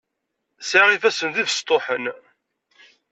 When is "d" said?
1.35-1.37